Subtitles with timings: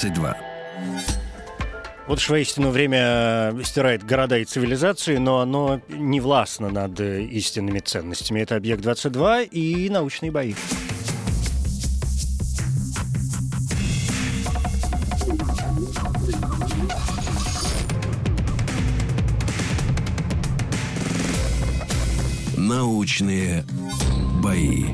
[0.00, 0.36] 22.
[2.06, 8.40] Вот воистину время стирает города и цивилизации, но оно не властно над э, истинными ценностями.
[8.40, 10.54] Это «Объект-22» и научные бои.
[22.56, 23.64] Научные
[24.48, 24.84] бои.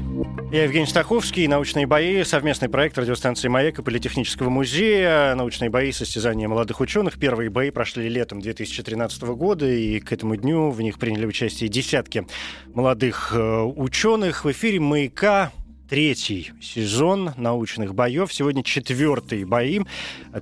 [0.50, 5.34] Я Евгений Стаховский, «Научные бои», совместный проект радиостанции «Маяк» и Политехнического музея.
[5.34, 7.18] «Научные бои»— состязания молодых ученых.
[7.18, 12.26] Первые бои прошли летом 2013 года, и к этому дню в них приняли участие десятки
[12.72, 14.44] молодых э, ученых.
[14.44, 15.52] В эфире «Маяка»
[15.94, 18.32] третий сезон научных боев.
[18.32, 19.78] Сегодня четвертые бои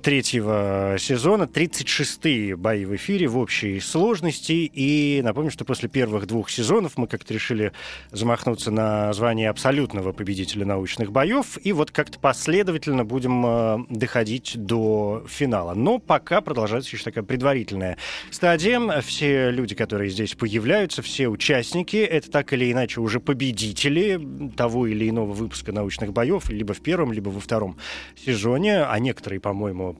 [0.01, 4.67] третьего сезона, 36-е бои в эфире в общей сложности.
[4.73, 7.71] И напомню, что после первых двух сезонов мы как-то решили
[8.09, 11.59] замахнуться на звание абсолютного победителя научных боев.
[11.63, 15.75] И вот как-то последовательно будем э, доходить до финала.
[15.75, 17.99] Но пока продолжается еще такая предварительная
[18.31, 19.01] стадия.
[19.01, 24.19] Все люди, которые здесь появляются, все участники, это так или иначе уже победители
[24.57, 27.77] того или иного выпуска научных боев, либо в первом, либо во втором
[28.15, 29.97] сезоне, а некоторые, по-моему,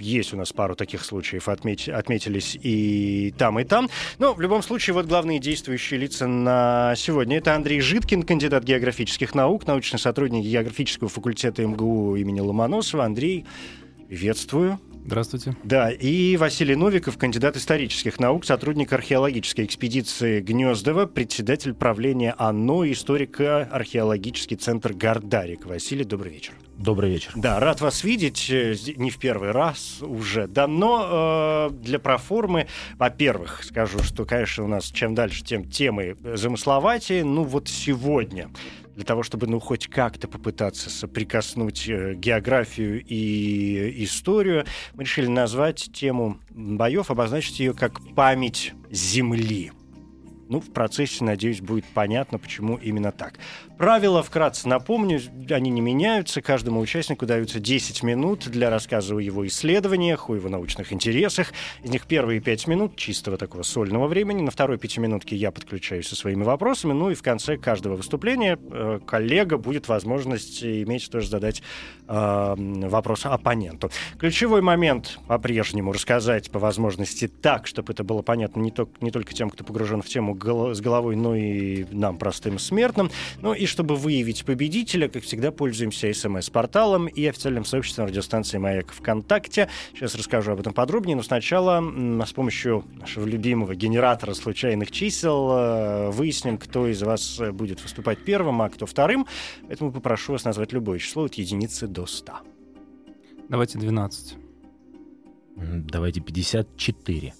[0.00, 3.88] есть у нас пару таких случаев, отметь, отметились и там, и там.
[4.18, 7.38] Но в любом случае, вот главные действующие лица на сегодня.
[7.38, 13.04] Это Андрей Житкин, кандидат географических наук, научный сотрудник географического факультета МГУ имени Ломоносова.
[13.04, 13.44] Андрей,
[14.08, 14.80] приветствую.
[15.08, 15.56] Здравствуйте.
[15.64, 24.58] Да, и Василий Новиков, кандидат исторических наук, сотрудник археологической экспедиции Гнездова, председатель правления ОНО, историко-археологический
[24.58, 25.64] центр Гардарик.
[25.64, 26.52] Василий, добрый вечер.
[26.76, 27.32] Добрый вечер.
[27.36, 32.66] Да, рад вас видеть, э, не в первый раз уже, да, но э, для проформы,
[32.98, 38.50] во-первых, скажу, что, конечно, у нас чем дальше, тем темы замысловатее, ну вот сегодня
[38.98, 44.64] для того, чтобы ну хоть как-то попытаться соприкоснуть э, географию и историю,
[44.94, 49.70] мы решили назвать тему боев, обозначить ее как память Земли.
[50.48, 53.38] Ну, в процессе, надеюсь, будет понятно, почему именно так.
[53.78, 56.42] Правила, вкратце напомню, они не меняются.
[56.42, 61.52] Каждому участнику даются 10 минут для рассказа о его исследованиях, о его научных интересах.
[61.84, 64.42] Из них первые 5 минут чистого такого сольного времени.
[64.42, 66.92] На второй пятиминутке я подключаюсь со своими вопросами.
[66.92, 71.62] Ну и в конце каждого выступления э, коллега будет возможность иметь тоже задать
[72.08, 73.92] э, вопрос оппоненту.
[74.18, 79.34] Ключевой момент по-прежнему рассказать по возможности так, чтобы это было понятно не, только не только
[79.34, 83.12] тем, кто погружен в тему гол- с головой, но и нам, простым смертным.
[83.40, 89.68] Ну и чтобы выявить победителя, как всегда, пользуемся смс-порталом и официальным сообществом радиостанции «Маяк» ВКонтакте.
[89.94, 91.80] Сейчас расскажу об этом подробнее, но сначала
[92.26, 98.62] с помощью нашего любимого генератора случайных чисел э, выясним, кто из вас будет выступать первым,
[98.62, 99.26] а кто вторым.
[99.66, 102.32] Поэтому попрошу вас назвать любое число от единицы до 100.
[103.48, 104.36] Давайте 12.
[105.56, 107.34] Давайте 54.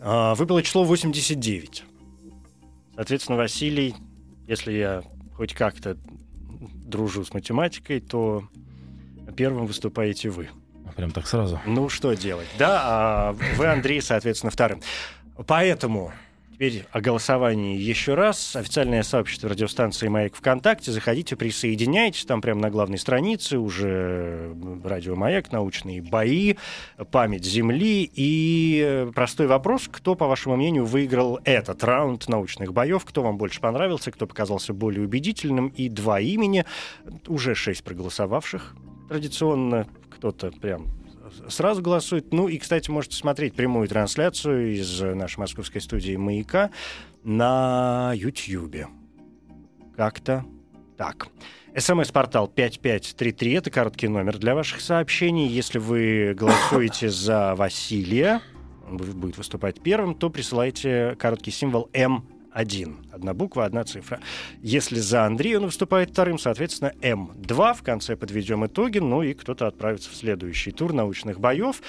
[0.00, 1.84] А, Выпало число 89.
[2.94, 3.94] Соответственно, Василий,
[4.48, 5.02] если я
[5.36, 5.96] хоть как-то
[6.84, 8.48] дружу с математикой, то
[9.36, 10.48] первым выступаете вы.
[10.96, 11.60] Прям так сразу.
[11.66, 12.48] Ну, что делать?
[12.58, 14.80] Да, а вы, Андрей, соответственно, вторым.
[15.46, 16.12] Поэтому
[16.58, 18.56] теперь о голосовании еще раз.
[18.56, 20.90] Официальное сообщество радиостанции «Маяк» ВКонтакте.
[20.90, 22.24] Заходите, присоединяйтесь.
[22.24, 26.56] Там прямо на главной странице уже радио «Маяк», научные бои,
[27.12, 28.10] память Земли.
[28.12, 33.04] И простой вопрос, кто, по вашему мнению, выиграл этот раунд научных боев?
[33.04, 35.68] Кто вам больше понравился, кто показался более убедительным?
[35.68, 36.64] И два имени.
[37.28, 38.74] Уже шесть проголосовавших
[39.08, 39.86] традиционно.
[40.10, 40.88] Кто-то прям
[41.48, 42.32] сразу голосует.
[42.32, 46.70] Ну и, кстати, можете смотреть прямую трансляцию из нашей московской студии «Маяка»
[47.24, 48.88] на Ютьюбе.
[49.96, 50.44] Как-то
[50.96, 51.28] так.
[51.76, 55.46] СМС-портал 5533— это короткий номер для ваших сообщений.
[55.46, 58.40] Если вы голосуете за Василия,
[58.88, 62.24] он будет выступать первым, то присылайте короткий символ М
[62.58, 63.06] один.
[63.12, 64.18] Одна буква, одна цифра.
[64.62, 67.74] Если за Андрея он выступает вторым, соответственно, М2.
[67.74, 71.80] В конце подведем итоги, ну и кто-то отправится в следующий тур научных боев.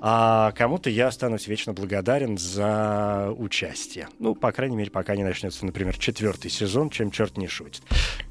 [0.00, 4.08] А кому-то я останусь вечно благодарен за участие.
[4.18, 7.82] Ну, по крайней мере, пока не начнется, например, четвертый сезон, чем черт не шутит.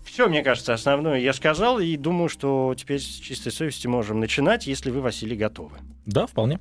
[0.03, 4.67] Все, мне кажется, основное я сказал, и думаю, что теперь с чистой совестью можем начинать,
[4.67, 5.77] если вы, Василий, готовы.
[6.05, 6.59] Да, вполне.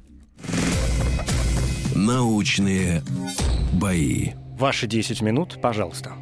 [1.95, 3.03] Научные
[3.73, 4.33] бои.
[4.59, 6.13] Ваши 10 минут, пожалуйста.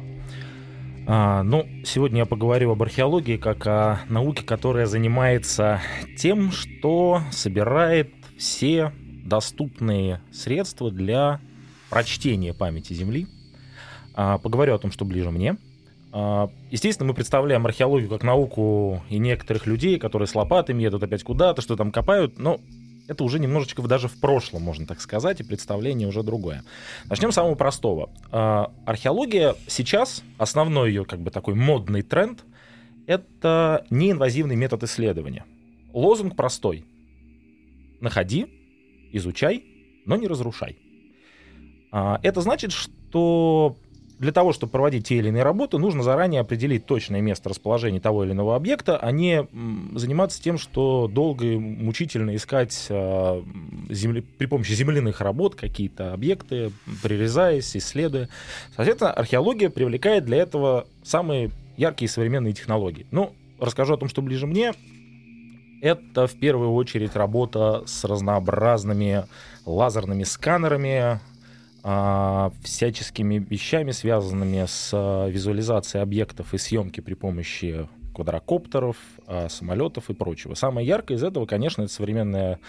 [1.05, 5.81] А, ну, сегодня я поговорю об археологии как о науке, которая занимается
[6.17, 8.91] тем, что собирает все
[9.23, 11.41] доступные средства для
[11.91, 13.27] прочтения памяти Земли.
[14.15, 15.57] А, поговорю о том, что ближе мне.
[16.11, 21.23] А, естественно, мы представляем археологию как науку и некоторых людей, которые с лопатами едут опять
[21.23, 22.59] куда-то, что там копают, но
[23.07, 26.63] это уже немножечко даже в прошлом, можно так сказать, и представление уже другое.
[27.05, 28.09] Начнем с самого простого.
[28.31, 32.45] А, археология сейчас, основной ее как бы такой модный тренд,
[33.05, 35.45] это неинвазивный метод исследования.
[35.91, 36.85] Лозунг простой.
[37.99, 38.47] Находи,
[39.11, 39.65] изучай,
[40.05, 40.77] но не разрушай.
[41.91, 43.77] А, это значит, что
[44.23, 48.23] для того, чтобы проводить те или иные работы, нужно заранее определить точное место расположения того
[48.23, 49.45] или иного объекта, а не
[49.95, 53.43] заниматься тем, что долго и мучительно искать а,
[53.89, 56.71] земли, при помощи земляных работ какие-то объекты,
[57.03, 58.29] прирезаясь, исследуя.
[58.75, 63.05] Соответственно, археология привлекает для этого самые яркие современные технологии.
[63.11, 64.73] Ну, расскажу о том, что ближе мне.
[65.81, 69.25] Это в первую очередь работа с разнообразными
[69.65, 71.19] лазерными сканерами,
[71.83, 78.95] всяческими вещами, связанными с а, визуализацией объектов и съемки при помощи квадрокоптеров,
[79.27, 80.53] а, самолетов и прочего.
[80.53, 82.59] Самое яркое из этого, конечно, это современная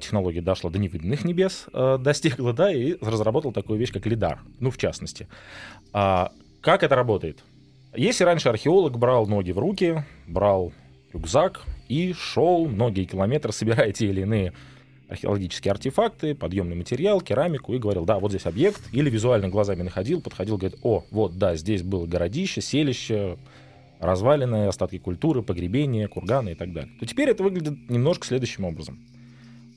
[0.00, 1.66] технология дошла до невиданных небес,
[1.98, 5.26] достигла, да, и разработал такую вещь, как лидар, ну, в частности.
[5.90, 6.30] Как
[6.62, 7.42] это работает?
[7.96, 10.72] Если раньше археолог брал ноги в руки, брал
[11.12, 14.52] рюкзак и шел многие километры, собирая те или иные
[15.08, 20.20] археологические артефакты, подъемный материал, керамику и говорил, да, вот здесь объект, или визуально глазами находил,
[20.20, 23.36] подходил, говорит, о, вот, да, здесь было городище, селище,
[24.00, 26.92] развалины, остатки культуры, погребения, курганы и так далее.
[26.98, 28.98] То теперь это выглядит немножко следующим образом.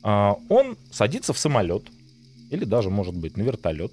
[0.04, 1.84] А, он садится в самолет,
[2.50, 3.92] или даже, может быть, на вертолет,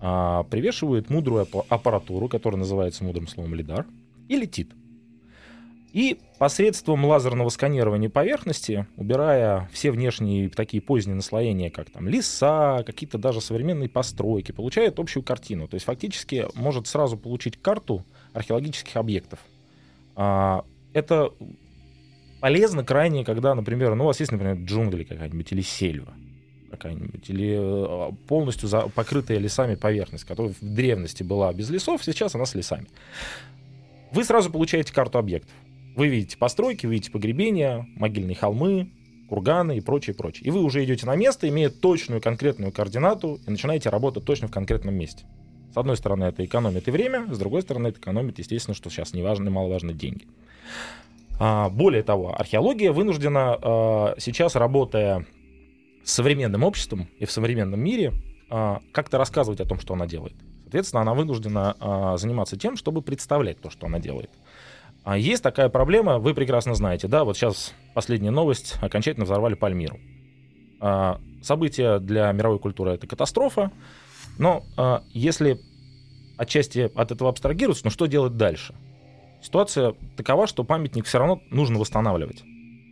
[0.00, 3.86] а, привешивает мудрую аппаратуру, которая называется мудрым словом лидар,
[4.28, 4.72] и летит.
[5.96, 13.16] И посредством лазерного сканирования поверхности, убирая все внешние такие поздние наслоения, как там леса, какие-то
[13.16, 15.68] даже современные постройки, получает общую картину.
[15.68, 18.04] То есть фактически может сразу получить карту
[18.34, 19.38] археологических объектов.
[20.16, 21.32] А, это
[22.42, 26.12] полезно крайне, когда, например, ну, у вас есть, например, джунгли какая-нибудь или сельва
[26.72, 32.44] какая-нибудь, или э, полностью покрытая лесами поверхность, которая в древности была без лесов, сейчас она
[32.44, 32.86] с лесами.
[34.12, 35.54] Вы сразу получаете карту объектов.
[35.96, 38.90] Вы видите постройки, вы видите погребения, могильные холмы,
[39.30, 40.46] курганы и прочее, прочее.
[40.46, 44.50] И вы уже идете на место, имея точную конкретную координату, и начинаете работать точно в
[44.50, 45.24] конкретном месте.
[45.72, 49.14] С одной стороны, это экономит и время, с другой стороны, это экономит, естественно, что сейчас
[49.14, 50.26] неважно, маловажно деньги.
[51.38, 55.26] А, более того, археология вынуждена а, сейчас, работая
[56.04, 58.12] с современным обществом и в современном мире,
[58.50, 60.34] а, как-то рассказывать о том, что она делает.
[60.64, 64.30] Соответственно, она вынуждена заниматься тем, чтобы представлять то, что она делает.
[65.06, 70.00] А есть такая проблема, вы прекрасно знаете, да, вот сейчас последняя новость, окончательно взорвали Пальмиру.
[70.80, 73.70] А, событие для мировой культуры это катастрофа,
[74.36, 75.60] но а, если
[76.36, 78.74] отчасти от этого абстрагироваться, ну что делать дальше?
[79.40, 82.42] Ситуация такова, что памятник все равно нужно восстанавливать.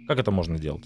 [0.06, 0.84] Как это можно делать?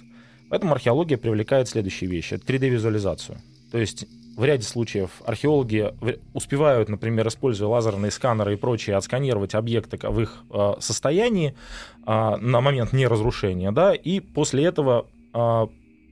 [0.49, 2.35] Поэтому археология привлекает следующие вещи.
[2.35, 3.37] Это 3D-визуализацию.
[3.71, 4.07] То есть
[4.39, 5.93] в ряде случаев археологи
[6.33, 11.57] успевают, например, используя лазерные сканеры и прочее, отсканировать объекты в их э, состоянии
[12.07, 15.67] э, на момент неразрушения, да, и после этого э,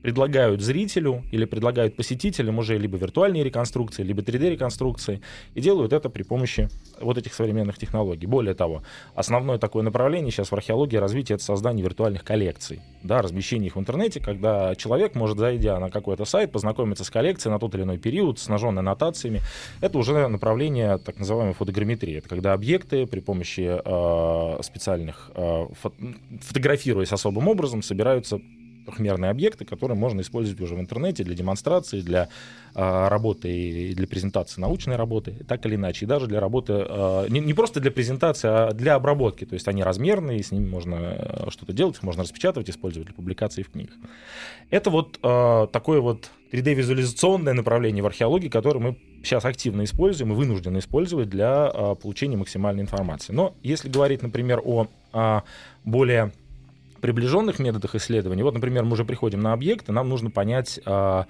[0.07, 5.21] предлагают зрителю или предлагают посетителям уже либо виртуальные реконструкции, либо 3D-реконструкции,
[5.55, 6.69] и делают это при помощи
[7.01, 8.27] вот этих современных технологий.
[8.27, 8.85] Более того,
[9.17, 13.81] основное такое направление сейчас в археологии развития это создание виртуальных коллекций, да, размещение их в
[13.81, 17.99] интернете, когда человек может, зайдя на какой-то сайт, познакомиться с коллекцией на тот или иной
[17.99, 19.41] период, снаженной аннотациями.
[19.81, 22.19] Это уже направление так называемой фотограмметрии.
[22.19, 25.93] Это когда объекты при помощи э, специальных, э, фо
[26.43, 28.39] фотографируясь особым образом, собираются
[28.87, 32.29] трехмерные объекты, которые можно использовать уже в интернете для демонстрации, для
[32.75, 37.27] э, работы и для презентации научной работы, так или иначе, и даже для работы, э,
[37.29, 39.45] не, не просто для презентации, а для обработки.
[39.45, 43.63] То есть они размерные, с ними можно э, что-то делать, можно распечатывать, использовать для публикации
[43.63, 43.97] в книгах.
[44.71, 50.37] Это вот э, такое вот 3D-визуализационное направление в археологии, которое мы сейчас активно используем и
[50.37, 53.33] вынуждены использовать для э, получения максимальной информации.
[53.33, 55.41] Но если говорить, например, о э,
[55.85, 56.33] более
[57.01, 61.27] приближенных методах исследования, вот, например, мы уже приходим на объект, и нам нужно понять, а,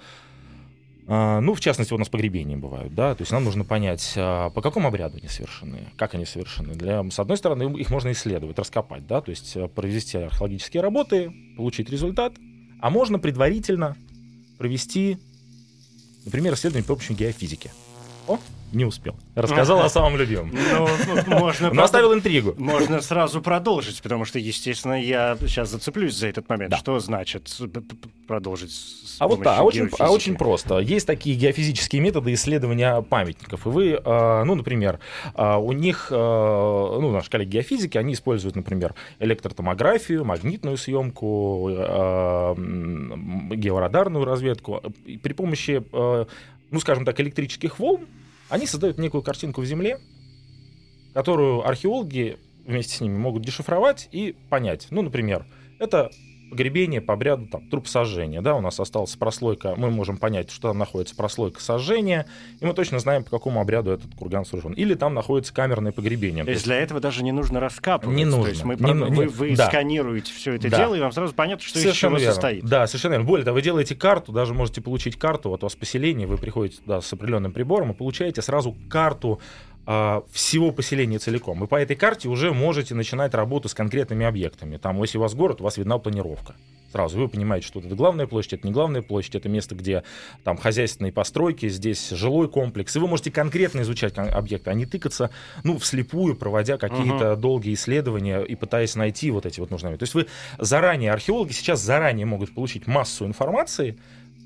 [1.09, 4.49] А, ну, в частности, у нас погребения бывают, да, то есть нам нужно понять, а,
[4.49, 6.75] по какому обряду они совершены, как они совершены.
[6.75, 11.31] Для, с одной стороны, их можно исследовать, раскопать, да, то есть э, провести археологические работы,
[11.55, 12.33] получить результат,
[12.81, 13.95] а можно предварительно
[14.57, 15.17] провести,
[16.25, 17.71] например, исследование по помощью геофизики.
[18.27, 18.37] О,
[18.71, 19.15] не успел.
[19.35, 20.51] Рассказал о самом любимом.
[20.77, 20.87] Ну,
[21.27, 22.53] ну, можно Но оставил интригу.
[22.57, 26.71] Можно сразу продолжить, потому что, естественно, я сейчас зацеплюсь за этот момент.
[26.71, 26.77] Да.
[26.77, 27.49] Что значит
[28.27, 28.71] продолжить
[29.19, 30.79] А вот да, а очень, а очень просто.
[30.79, 33.65] Есть такие геофизические методы исследования памятников.
[33.65, 34.99] И вы, э, ну, например,
[35.35, 41.69] э, у них, э, ну, наши коллеги геофизики, они используют, например, электротомографию, магнитную съемку,
[43.55, 44.81] георадарную разведку.
[45.23, 48.01] При помощи, ну, скажем так, электрических волн
[48.49, 49.99] они создают некую картинку в Земле,
[51.13, 54.87] которую археологи вместе с ними могут дешифровать и понять.
[54.89, 55.45] Ну, например,
[55.79, 56.11] это
[56.49, 58.41] погребение по обряду там, труп сожжения.
[58.41, 62.25] Да, у нас осталась прослойка, мы можем понять, что там находится прослойка сожжения,
[62.59, 64.73] и мы точно знаем, по какому обряду этот курган сооружен.
[64.73, 66.43] Или там находится камерное погребение.
[66.43, 68.15] То есть для этого даже не нужно раскапывать.
[68.15, 68.49] Не То нужно.
[68.49, 69.31] есть мы, Не вы, нет.
[69.33, 69.67] вы Да.
[69.67, 70.77] сканируете все это Да.
[70.77, 72.33] дело, и вам сразу понятно, что из Совершенно чего верно.
[72.33, 72.63] состоит.
[72.65, 73.25] Да, совершенно верно.
[73.27, 76.81] Более того, вы делаете карту, даже можете получить карту, вот у вас поселение, вы приходите
[76.81, 79.39] туда с определенным прибором и получаете сразу карту
[79.89, 81.63] а, всего поселения целиком.
[81.63, 84.75] И по этой карте уже можете начинать работу с конкретными объектами.
[84.75, 86.55] Там, если у вас город, у вас видна планировка.
[86.91, 90.03] Сразу вы понимаете, что это главная площадь, это не главная площадь, это место, где
[90.43, 92.95] там хозяйственные постройки, здесь жилой комплекс.
[92.97, 95.29] И вы можете конкретно изучать объекты, а не тыкаться,
[95.63, 99.95] ну, вслепую, проводя какие-то долгие исследования и пытаясь найти вот эти вот нужные.
[99.95, 100.27] То есть вы
[100.59, 103.97] заранее, археологи сейчас заранее могут получить массу информации,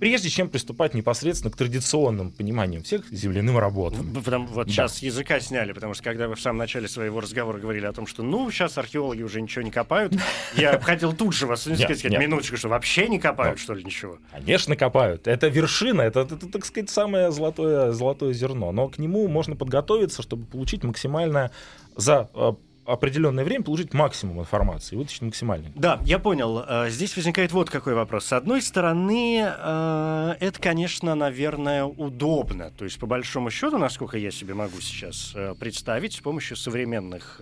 [0.01, 4.11] прежде чем приступать непосредственно к традиционным пониманиям всех земляным работам.
[4.15, 4.73] Потому, вот Да.
[4.73, 8.07] сейчас языка сняли, потому что когда вы в самом начале своего разговора говорили о том,
[8.07, 10.13] что ну, сейчас археологи уже ничего не копают,
[10.55, 13.63] я хотел тут же вас сказать, минуточку, что вообще не копают, Ну.
[13.63, 14.17] что ли, ничего.
[14.31, 15.27] Конечно, копают.
[15.27, 18.71] Это вершина, это, так сказать, самое золотое, золотое зерно.
[18.71, 21.51] Но к нему можно подготовиться, чтобы получить максимальное
[21.95, 22.53] за э,
[22.91, 25.71] определенное время получить максимум информации, вытащить максимально.
[25.75, 26.63] Да, я понял.
[26.67, 28.25] Э, Здесь возникает вот какой вопрос.
[28.25, 32.71] С одной стороны, э, это, конечно, наверное, удобно.
[32.71, 37.39] То есть, по большому счету, насколько я себе могу сейчас э, представить, с помощью современных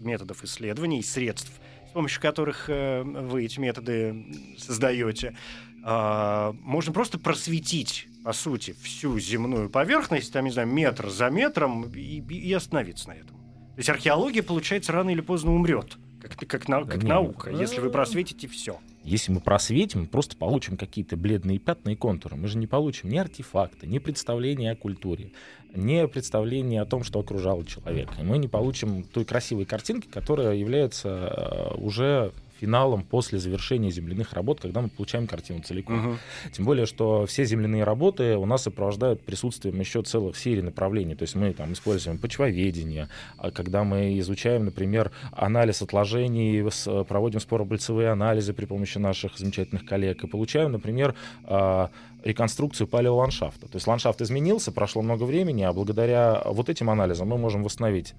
[0.00, 1.52] методов исследований и средств,
[1.88, 4.26] с помощью которых вы эти методы
[4.58, 5.36] создаете,
[5.82, 12.20] можно просто просветить, по сути, всю земную поверхность, там, не знаю, метр за метром, и,
[12.20, 13.45] и остановиться на этом.
[13.76, 15.98] То есть археология, получается, рано или поздно умрет.
[16.22, 18.78] Как, как, нау- как Не, наука, ну, если вы просветите все.
[19.04, 22.36] Если мы просветим, мы просто получим какие-то бледные пятна и контуры.
[22.36, 25.32] Мы же не получим ни артефакты, ни представления о культуре,
[25.74, 28.14] ни представления о том, что окружало человека.
[28.18, 34.32] И мы не получим той красивой картинки, которая является э, уже финалом после завершения земляных
[34.32, 36.18] работ, когда мы получаем картину целиком.
[36.52, 41.14] Тем более, что все земляные работы у нас сопровождают присутствием еще целых серий направлений.
[41.14, 43.08] То есть мы там используем почвоведение,
[43.38, 49.84] а когда мы изучаем, например, анализ отложений, с- проводим споробольцевые анализы при помощи наших замечательных
[49.86, 51.90] коллег и получаем, например, а,
[52.24, 53.68] реконструкцию палеоландшафта.
[53.68, 58.14] То есть ландшафт изменился, прошло много времени, а благодаря вот этим анализам мы можем восстановить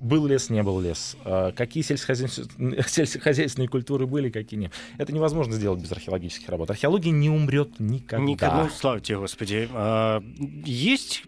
[0.00, 4.72] был лес, не был лес, а, какие сельскохозяйственные, сельскохозяйственные культуры были, какие нет.
[4.98, 6.70] Это невозможно сделать без археологических работ.
[6.70, 8.24] Археология не умрет никогда.
[8.24, 8.64] Никогда.
[8.64, 9.68] Ну, слава тебе, Господи.
[9.72, 10.22] А,
[10.64, 11.24] есть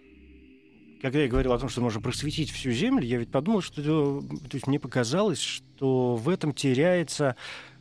[1.03, 3.83] когда я говорил о том, что можно просветить всю землю, я ведь подумал, что
[4.23, 7.35] то есть мне показалось, что в этом теряется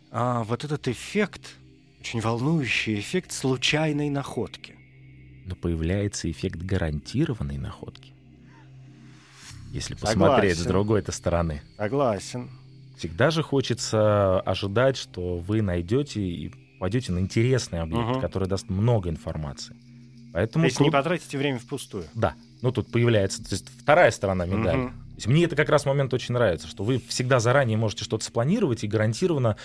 [0.10, 1.56] а, вот этот эффект,
[2.00, 4.76] очень волнующий эффект случайной находки.
[5.46, 8.11] Но появляется эффект гарантированной находки.
[9.72, 10.20] Если Согласен.
[10.20, 11.62] посмотреть с другой-то стороны.
[11.78, 12.50] Согласен.
[12.98, 18.22] Всегда же хочется ожидать, что вы найдете и пойдете на интересный объект, Мгм.
[18.22, 19.74] который даст много информации.
[19.74, 22.06] То Поэтому есть не клуб- потратите время впустую.
[22.14, 24.78] Да, ну тут появляется то есть, вторая сторона медали.
[24.78, 24.90] Мгм.
[24.92, 28.24] То есть мне это как раз момент очень нравится, что вы всегда заранее можете что-то
[28.26, 29.58] спланировать и гарантированно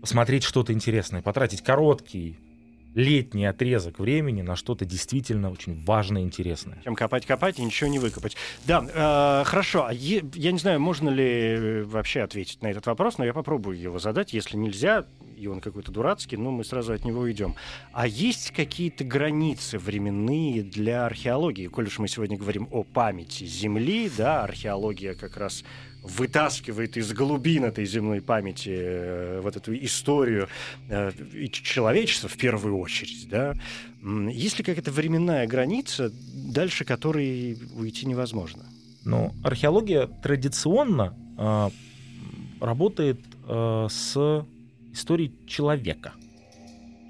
[0.00, 2.38] посмотреть что-то интересное, потратить короткий
[2.96, 6.80] летний отрезок времени на что-то действительно очень важное и интересное.
[6.82, 8.36] Чем копать-копать и ничего не выкопать.
[8.66, 9.84] Да, э, хорошо.
[9.86, 13.34] А е- я не знаю, можно ли э, вообще ответить на этот вопрос, но я
[13.34, 14.32] попробую его задать.
[14.32, 15.04] Если нельзя,
[15.36, 17.54] и он какой-то дурацкий, ну, мы сразу от него уйдем.
[17.92, 21.66] А есть какие-то границы временные для археологии?
[21.66, 25.64] Коль уж мы сегодня говорим о памяти Земли, да, археология как раз
[26.06, 30.48] вытаскивает из глубин этой земной памяти э, вот эту историю
[30.88, 31.10] э,
[31.50, 33.54] человечества в первую очередь, да.
[34.30, 38.64] Есть ли какая-то временная граница, дальше которой уйти невозможно?
[39.04, 41.70] Но археология традиционно а,
[42.60, 44.44] работает а, с
[44.92, 46.12] историей человека.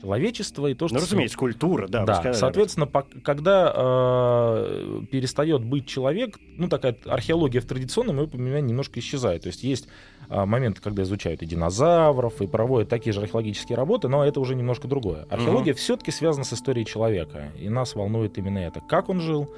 [0.06, 0.96] Человечества и то, что...
[0.96, 2.04] Ну, разумеется, культура, да.
[2.04, 8.70] Да, соответственно, по- когда э, перестает быть человек, ну, такая археология в традиционном ее понимании
[8.70, 9.42] немножко исчезает.
[9.42, 9.88] То есть есть
[10.28, 14.54] э, моменты, когда изучают и динозавров, и проводят такие же археологические работы, но это уже
[14.54, 15.26] немножко другое.
[15.28, 15.78] Археология угу.
[15.78, 18.80] все-таки связана с историей человека, и нас волнует именно это.
[18.80, 19.52] Как он жил,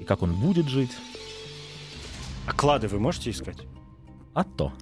[0.00, 0.90] и как он будет жить.
[2.46, 3.58] А клады вы можете искать?
[4.34, 4.72] А то.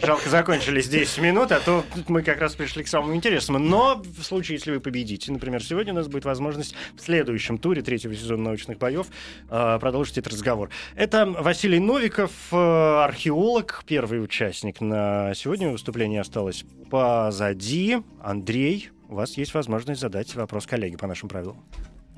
[0.00, 3.58] Жалко, закончились 10 минут, а то мы как раз пришли к самому интересному.
[3.58, 7.82] Но в случае, если вы победите, например, сегодня у нас будет возможность в следующем туре
[7.82, 9.08] третьего сезона научных боев
[9.50, 10.70] э, продолжить этот разговор.
[10.94, 15.70] Это Василий Новиков, э, археолог, первый участник на сегодня.
[15.70, 17.98] Выступление осталось позади.
[18.22, 21.56] Андрей, у вас есть возможность задать вопрос коллеге по нашим правилам.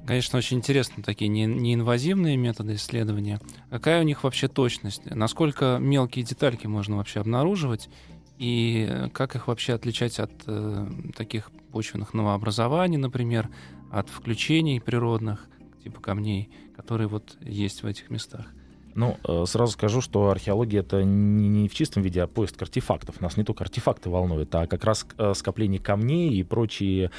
[0.07, 3.41] Конечно, очень интересно такие не, неинвазивные методы исследования.
[3.71, 5.05] Какая у них вообще точность?
[5.07, 7.89] Насколько мелкие детальки можно вообще обнаруживать?
[8.39, 10.87] И как их вообще отличать от э,
[11.17, 13.49] таких почвенных новообразований, например,
[13.91, 15.49] от включений природных,
[15.83, 18.47] типа камней, которые вот есть в этих местах?
[18.97, 23.21] Ну, э, сразу скажу, что археология это не в чистом виде, а поиск артефактов.
[23.21, 27.11] Нас не только артефакты волнуют, а как раз э, скопление камней и прочие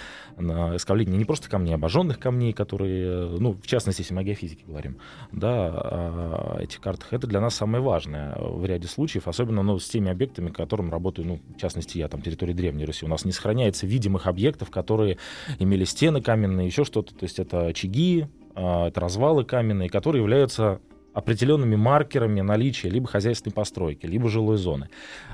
[0.78, 4.64] скопления не просто камней, а обожженных камней, которые, ну, в частности, если мы о геофизике
[4.66, 4.98] говорим,
[5.32, 7.14] да, о этих картах.
[7.14, 11.28] Это для нас самое важное в ряде случаев, особенно ну, с теми объектами, которым работаю,
[11.28, 13.06] ну, в частности, я, там, территории Древней Руси.
[13.06, 15.18] У нас не сохраняется видимых объектов, которые
[15.60, 17.14] имели стены каменные, еще что-то.
[17.14, 20.82] То есть это очаги, это развалы каменные, которые являются
[21.18, 24.90] определенными маркерами наличия либо хозяйственной постройки, либо жилой зоны.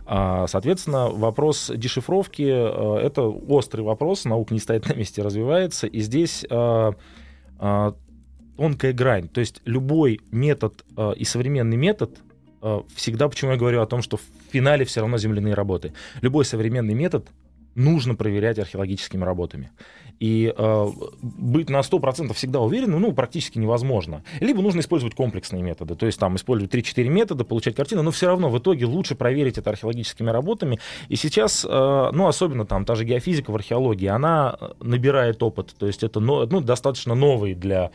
[0.05, 5.99] А, соответственно, вопрос дешифровки э,— это острый вопрос, наука не стоит на месте, развивается, и
[5.99, 6.91] здесь э,
[7.59, 7.91] э,
[8.55, 9.27] тонкая грань.
[9.27, 10.85] То есть любой метод
[11.17, 12.17] и современный метод
[12.95, 14.21] всегда, почему я говорю о том, что в
[14.51, 15.91] финале все равно земляные работы.
[16.21, 17.27] Любой современный метод
[17.75, 19.71] нужно проверять археологическими работами.
[20.19, 20.87] И э,
[21.21, 24.23] быть на 100% всегда уверенным, ну, практически невозможно.
[24.39, 28.27] Либо нужно использовать комплексные методы, то есть там использовать 3-4 метода, получать картину, но все
[28.27, 30.79] равно в итоге лучше проверить это археологическими работами.
[31.09, 35.87] И сейчас, э, ну, особенно там та же геофизика в археологии, она набирает опыт, то
[35.87, 37.91] есть это ну, достаточно новый для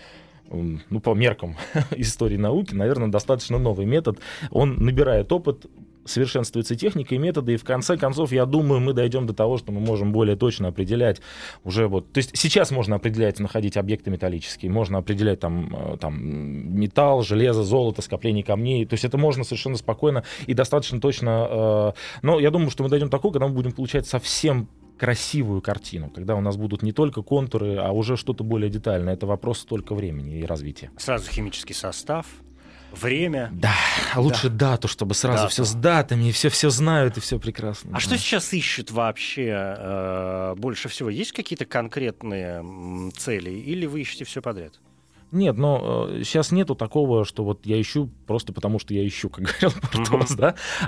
[0.51, 1.57] ну, по меркам
[1.97, 4.19] истории науки, наверное, достаточно новый метод.
[4.51, 5.67] Он набирает опыт,
[6.09, 9.73] совершенствуется техника и методы, и в конце концов, я думаю, мы дойдем до того, что
[9.73, 11.21] мы можем более точно определять
[11.65, 12.13] уже вот...
[12.13, 17.63] То есть сейчас можно определять, находить объекты металлические, можно определять там, э, там металл, железо,
[17.63, 21.47] золото, скопление камней, то есть это можно совершенно спокойно и достаточно точно...
[21.51, 21.93] Э,
[22.23, 24.69] но я думаю, что мы дойдем до такого, когда мы будем получать совсем
[24.99, 29.15] красивую картину, когда у нас будут не только контуры, а уже что-то более детальное.
[29.15, 30.91] Это вопрос только времени и развития.
[30.99, 32.27] Сразу химический состав,
[32.93, 33.51] время.
[33.53, 33.75] Да,
[34.15, 34.71] а лучше да.
[34.71, 35.51] дату, чтобы сразу Дату.
[35.51, 37.91] все с датами, и все все знают, и все прекрасно.
[37.91, 38.01] А да.
[38.01, 41.11] что сейчас ищут вообще э, больше всего?
[41.11, 44.75] Есть какие-то конкретные цели, или вы ищете все подряд?
[45.31, 49.29] Нет, но э, сейчас нету такого, что вот я ищу просто потому, что я ищу,
[49.29, 50.37] как говорил Портос, mm-hmm.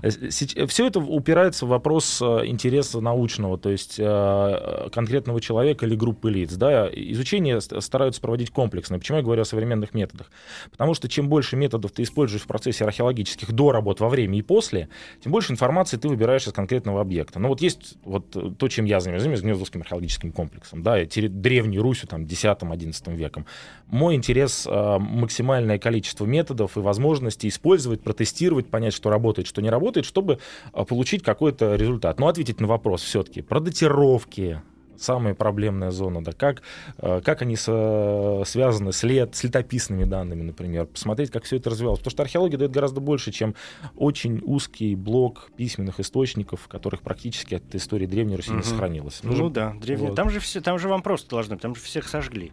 [0.03, 0.67] да.
[0.67, 6.31] Все это упирается в вопрос э, интереса научного, то есть э, конкретного человека или группы
[6.31, 6.89] лиц, да.
[6.91, 8.99] Изучение стараются проводить комплексно.
[8.99, 10.31] Почему я говорю о современных методах?
[10.71, 14.43] Потому что чем больше методов ты используешь в процессе археологических до работ, во время и
[14.43, 14.89] после,
[15.23, 17.39] тем больше информации ты выбираешь из конкретного объекта.
[17.41, 22.09] Ну вот есть вот то, чем я занимаюсь, занимаюсь Гнездовским археологическим комплексом, да, древней Русью,
[22.09, 23.45] там, 10-11 веком.
[23.87, 29.61] Мой интерес интерес а, максимальное количество методов и возможностей использовать, протестировать, понять, что работает, что
[29.61, 30.39] не работает, чтобы
[30.73, 32.21] а, получить какой-то результат.
[32.21, 34.63] Но ответить на вопрос все-таки про датировки,
[34.97, 36.63] самая проблемная зона, да, как,
[36.99, 41.71] а, как они со, связаны с, лет, с летописными данными, например, посмотреть, как все это
[41.71, 41.99] развивалось.
[41.99, 43.57] Потому что археология дает гораздо больше, чем
[43.97, 48.59] очень узкий блок письменных источников, в которых практически от истории Древней Руси угу.
[48.59, 49.21] не сохранилось.
[49.25, 50.11] Ну, ну да, древние.
[50.11, 50.17] Вот.
[50.17, 52.53] Там, же все, там же вам просто должны, там же всех сожгли.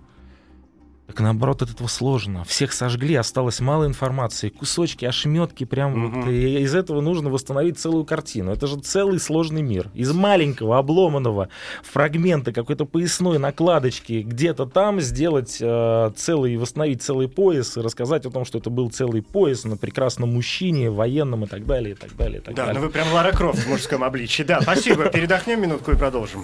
[1.08, 2.44] Так наоборот, от этого сложно.
[2.44, 6.20] Всех сожгли, осталось мало информации, кусочки, ошметки, прям угу.
[6.20, 8.52] вот, и из этого нужно восстановить целую картину.
[8.52, 9.90] Это же целый сложный мир.
[9.94, 11.48] Из маленького, обломанного
[11.82, 18.30] фрагмента какой-то поясной накладочки где-то там сделать э, целый, восстановить целый пояс и рассказать о
[18.30, 22.18] том, что это был целый пояс на прекрасном мужчине, военном и так далее, и так
[22.18, 22.40] далее.
[22.40, 22.82] И так да, далее.
[22.82, 24.44] ну вы прям Лара Крофт в мужском обличии.
[24.44, 25.06] Да, спасибо.
[25.06, 26.44] Передохнем минутку и продолжим.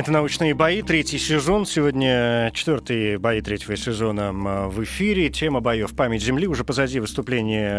[0.00, 1.66] Это «Научные бои», третий сезон.
[1.66, 5.28] Сегодня четвертые бои третьего сезона в эфире.
[5.28, 6.46] Тема боев «Память Земли».
[6.46, 7.70] Уже позади выступление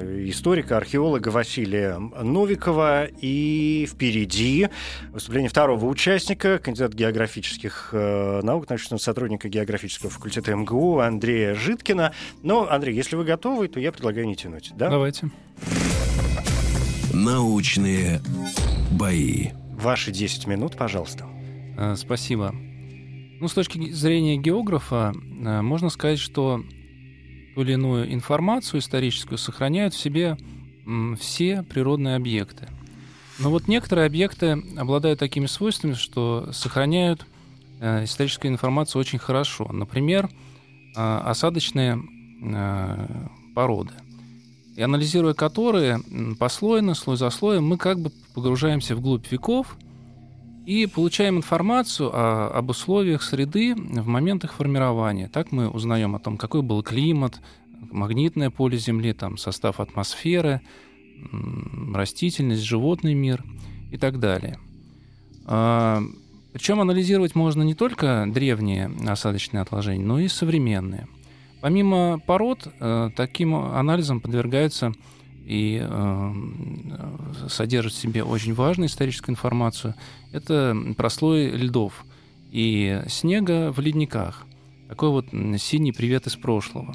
[0.00, 3.04] э, историка, археолога Василия Новикова.
[3.20, 4.70] И впереди
[5.12, 12.14] выступление второго участника, кандидата географических э, наук, научного сотрудника географического факультета МГУ Андрея Житкина.
[12.42, 14.72] Но, Андрей, если вы готовы, то я предлагаю не тянуть.
[14.74, 14.88] Да?
[14.88, 15.28] Давайте.
[17.12, 18.22] Научные
[18.90, 19.48] бои.
[19.72, 21.26] Ваши 10 минут, пожалуйста.
[21.78, 22.52] Э, спасибо.
[23.40, 26.60] Ну, с точки зрения географа, э, можно сказать, что
[27.54, 30.36] ту или иную информацию историческую сохраняют в себе
[31.20, 32.68] все природные объекты.
[33.38, 37.26] Но вот некоторые объекты обладают такими свойствами, что сохраняют
[37.80, 39.68] э, историческую информацию очень хорошо.
[39.72, 40.28] Например,
[40.94, 42.02] осадочные
[43.54, 43.92] породы.
[44.74, 46.00] И анализируя которые
[46.40, 49.76] послойно, слой за слоем, мы как бы погружаемся вглубь веков–
[50.68, 55.30] и получаем информацию о, об условиях среды в момент их формирования.
[55.32, 57.40] Так мы узнаем о том, какой был климат,
[57.90, 60.60] магнитное поле Земли, там, состав атмосферы,
[61.94, 63.42] растительность, животный мир
[63.90, 64.58] и так далее.
[65.46, 66.02] А,
[66.52, 71.08] причем анализировать можно не только древние осадочные отложения, но и современные.
[71.62, 74.92] Помимо пород, э, таким анализом подвергаются
[75.48, 76.32] и э,
[77.48, 79.94] содержит в себе очень важную историческую информацию,
[80.30, 82.04] это прослой льдов
[82.50, 84.46] и снега в ледниках.
[84.90, 85.26] Такой вот
[85.58, 86.94] синий привет из прошлого.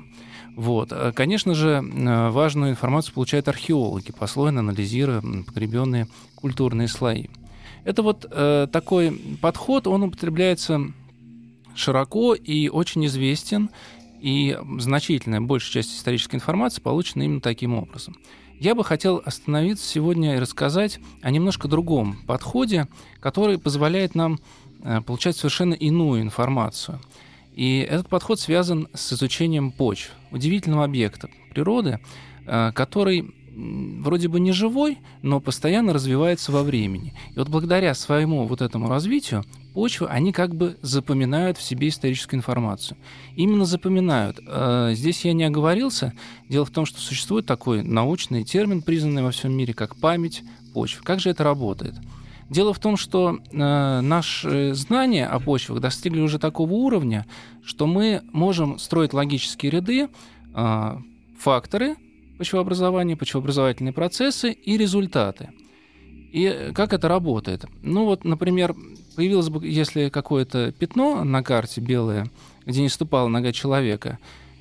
[0.55, 0.89] Вот.
[0.91, 7.25] А, конечно же, э, важную информацию получают археологи, послойно анализируя погребенные культурные слои.
[7.85, 10.79] Это вот э, такой подход, он употребляется
[11.73, 13.71] широко и очень известен,
[14.21, 18.15] и значительная большая часть исторической информации получена именно таким образом.
[18.59, 22.87] Я бы хотел остановиться сегодня и рассказать о немножко другом подходе,
[23.19, 24.39] который позволяет нам
[24.83, 26.99] э, получать совершенно иную информацию.
[27.55, 31.99] И этот подход связан с изучением почв, удивительного объекта природы,
[32.45, 37.13] э, который вроде бы не живой, но постоянно развивается во времени.
[37.35, 42.37] И вот благодаря своему вот этому развитию почвы, они как бы запоминают в себе историческую
[42.37, 42.97] информацию.
[43.35, 44.39] Именно запоминают.
[44.47, 46.13] А, здесь я не оговорился.
[46.49, 51.01] Дело в том, что существует такой научный термин, признанный во всем мире, как память почв.
[51.03, 51.95] Как же это работает?
[52.49, 57.25] Дело в том, что э, наши знания о почвах достигли уже такого уровня,
[57.63, 60.09] что мы можем строить логические ряды,
[60.53, 60.97] э,
[61.39, 61.95] факторы,
[62.43, 65.51] почвообразования, почвообразовательные процессы и результаты.
[66.33, 67.65] И как это работает?
[67.81, 68.75] Ну вот, например,
[69.15, 72.29] появилось бы, если какое-то пятно на карте белое,
[72.65, 74.19] где не ступала нога человека,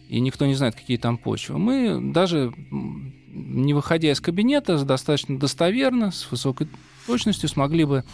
[0.08, 2.52] и никто не знает, какие там почвы, мы даже
[3.32, 6.68] не выходя из кабинета, достаточно достоверно, с высокой
[7.08, 8.04] точностью смогли бы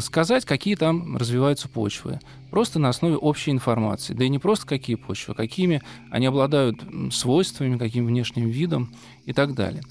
[0.00, 2.20] сказать, какие там развиваются почвы.
[2.50, 4.14] Просто на основе общей информации.
[4.14, 8.92] Да и не просто какие почвы, а какими они обладают свойствами, каким внешним видом
[9.26, 9.82] и так далее.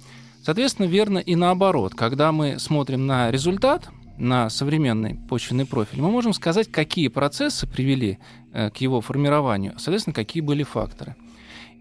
[0.43, 1.93] Соответственно, верно и наоборот.
[1.93, 8.19] Когда мы смотрим на результат, на современный почвенный профиль, мы можем сказать, какие процессы привели
[8.53, 11.15] э, к его формированию, соответственно, какие были факторы.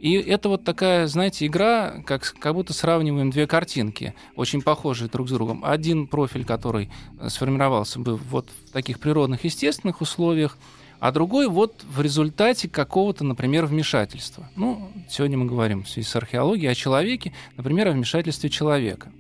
[0.01, 5.29] И это вот такая, знаете, игра, как, как будто сравниваем две картинки, очень похожие друг
[5.29, 5.63] с другом.
[5.63, 10.57] Один профиль, который э, сформировался бы вот в таких природных, естественных условиях,
[11.01, 14.49] а другой вот в результате какого-то, например, вмешательства.
[14.57, 19.13] Ну, сегодня мы говорим в связи с археологией о человеке, например, о вмешательстве человека.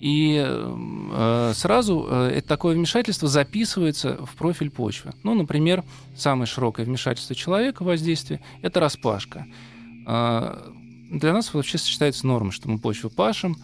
[0.00, 5.12] И э, сразу э, это такое вмешательство записывается в профиль почвы.
[5.22, 5.84] Ну, например,
[6.16, 9.46] самое широкое вмешательство человека воздействие– это распашка.
[10.06, 10.72] А,
[11.10, 13.56] для нас вообще считается нормой, что мы почву пашем,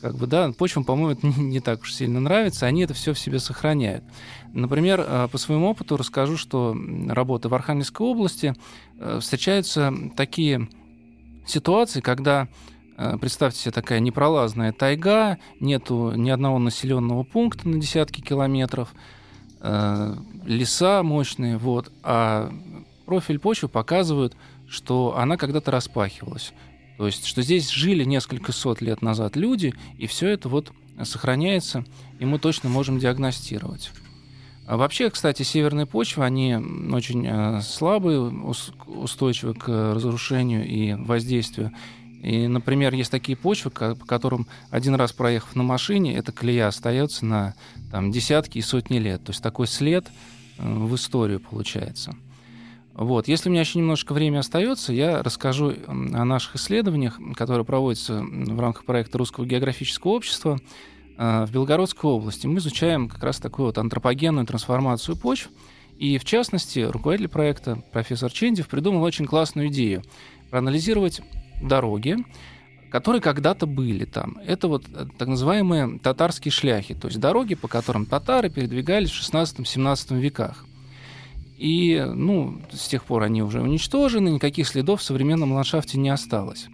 [0.00, 3.18] как бы, да, почвам, по-моему, это не, так уж сильно нравится, они это все в
[3.18, 4.04] себе сохраняют.
[4.52, 6.76] Например, а, по своему опыту расскажу, что
[7.08, 8.54] работа в Архангельской области
[8.98, 10.68] э, встречаются такие
[11.46, 12.48] ситуации, когда
[12.96, 18.92] э, Представьте себе такая непролазная тайга, нету ни одного населенного пункта на десятки километров,
[19.60, 22.52] э, леса мощные, вот, а
[23.06, 24.34] профиль почвы показывают
[24.72, 26.52] что она когда-то распахивалась.
[26.96, 30.72] То есть, что здесь жили несколько сот лет назад люди, и все это вот
[31.04, 31.84] сохраняется,
[32.18, 33.90] и мы точно можем диагностировать.
[34.66, 41.72] А вообще, кстати, северные почвы, они очень э, слабые, устойчивы к разрушению и воздействию.
[42.22, 47.26] И, например, есть такие почвы, по которым один раз проехав на машине, эта колея остается
[47.26, 47.54] на
[47.90, 49.24] там, десятки и сотни лет.
[49.24, 50.06] То есть такой след
[50.56, 52.14] э, в историю получается.
[52.94, 53.28] Вот.
[53.28, 58.60] Если у меня еще немножко времени остается, я расскажу о наших исследованиях, которые проводятся в
[58.60, 60.60] рамках проекта Русского географического общества.
[61.18, 62.46] в Белгородской области.
[62.46, 65.50] Мы изучаем как раз такую вот антропогенную трансформацию почв.
[65.98, 70.02] И в частности, руководитель проекта профессор Чендев придумал очень классную идею
[70.50, 71.20] проанализировать
[71.62, 72.16] дороги,
[72.90, 74.36] которые когда-то были там.
[74.44, 79.22] Это вот э, так называемые татарские шляхи, то есть дороги, по которым татары передвигались в
[79.22, 80.66] 16-17 веках.
[81.62, 86.66] И, ну, с тех пор они уже уничтожены, никаких следов в современном ландшафте не осталось.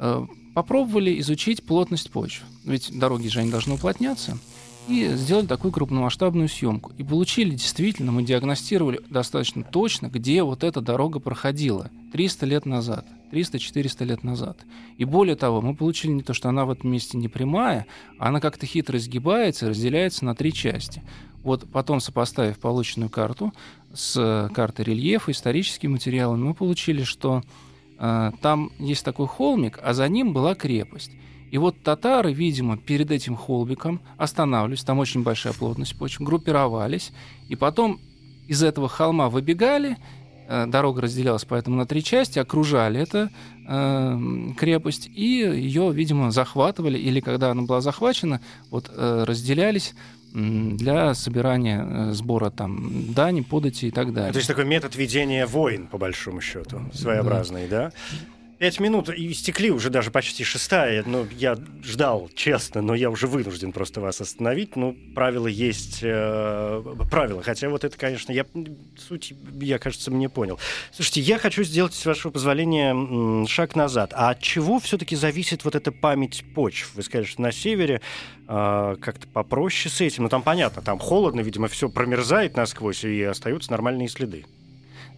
[0.00, 0.24] Э,
[0.54, 4.38] попробовали изучить плотность почв, ведь дороги же они должны уплотняться,
[4.88, 6.92] и сделали такую крупномасштабную съемку.
[6.96, 13.04] И получили действительно, мы диагностировали достаточно точно, где вот эта дорога проходила 300 лет назад.
[13.32, 14.56] 300-400 лет назад.
[14.96, 17.84] И более того, мы получили не то, что она в этом месте не прямая,
[18.18, 21.02] а она как-то хитро изгибается и разделяется на три части.
[21.46, 23.52] Вот потом, сопоставив полученную карту
[23.94, 27.40] с картой рельефа, историческими материалами, мы получили, что
[28.00, 31.12] э, там есть такой холмик, а за ним была крепость.
[31.52, 37.12] И вот татары, видимо, перед этим холмиком останавливались, там очень большая плотность почв, группировались,
[37.48, 38.00] и потом
[38.48, 39.98] из этого холма выбегали
[40.48, 43.28] Э, дорога разделялась поэтому на три части, окружали эту
[43.68, 44.18] э,
[44.56, 49.94] крепость и ее, видимо, захватывали, или когда она была захвачена, вот э, разделялись
[50.36, 54.32] для собирания э, сбора там дани, подати и так далее.
[54.32, 57.86] То есть такой метод ведения войн, по большому счету, своеобразный, да?
[57.86, 57.92] да?
[58.58, 61.02] Пять минут истекли, уже даже почти шестая.
[61.04, 64.76] Ну, я ждал, честно, но я уже вынужден просто вас остановить.
[64.76, 67.42] Ну, правила есть э, правила.
[67.42, 68.46] Хотя вот это, конечно, я
[68.96, 70.58] суть, я, кажется, мне понял.
[70.90, 74.12] Слушайте, я хочу сделать, с вашего позволения, шаг назад.
[74.14, 76.92] А от чего все-таки зависит вот эта память почв?
[76.94, 78.00] Вы скажете, что на севере
[78.48, 80.22] э, как-то попроще с этим.
[80.22, 84.46] Ну, там понятно, там холодно, видимо, все промерзает насквозь, и остаются нормальные следы.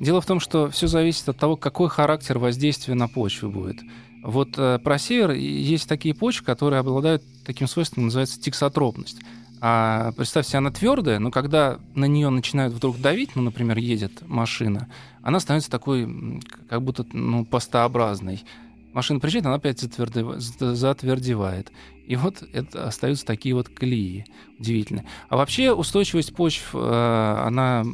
[0.01, 3.79] Дело в том, что все зависит от того, какой характер воздействия на почву будет.
[4.23, 9.19] Вот э, про север есть такие почвы, которые обладают таким свойством, называется тиксотропность.
[9.61, 14.89] А представьте, она твердая, но когда на нее начинают вдруг давить, ну, например, едет машина,
[15.23, 18.45] она становится такой, как будто ну, пастообразной.
[18.93, 21.73] Машина приезжает, она опять затвердевает.
[22.07, 24.27] И вот это остаются такие вот колеи
[24.59, 25.05] удивительные.
[25.29, 27.85] А вообще устойчивость почв, э, она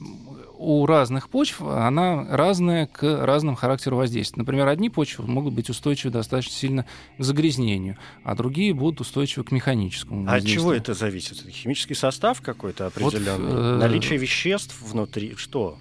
[0.64, 4.40] у разных почв она разная к разным характеру воздействия.
[4.40, 6.86] Например, одни почвы могут быть устойчивы достаточно сильно
[7.18, 10.54] к загрязнению, а другие будут устойчивы к механическому а воздействию.
[10.54, 11.46] От чего это зависит?
[11.48, 13.50] Химический состав какой-то определенный?
[13.50, 13.76] Вот, э...
[13.78, 15.34] Наличие веществ внутри?
[15.36, 15.78] Что?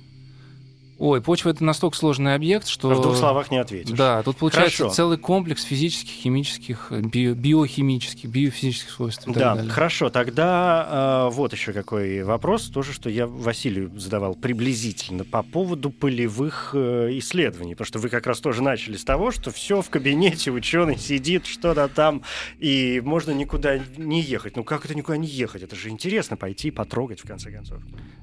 [0.99, 2.89] Ой, почва это настолько сложный объект, что...
[2.89, 3.97] В двух словах не ответишь.
[3.97, 4.95] Да, тут получается хорошо.
[4.95, 9.23] целый комплекс физических, химических, био, биохимических, биофизических свойств.
[9.27, 9.71] да, далее.
[9.71, 10.10] хорошо.
[10.10, 16.71] Тогда э, вот еще какой вопрос, тоже, что я Василию задавал приблизительно по поводу полевых
[16.73, 17.73] э, исследований.
[17.73, 21.47] Потому что вы как раз тоже начали с того, что все в кабинете, ученый сидит,
[21.47, 22.21] что-то там,
[22.60, 24.56] и можно никуда не ехать.
[24.56, 25.63] Ну как это никуда не ехать?
[25.63, 27.79] Это же интересно пойти потрогать, в конце концов.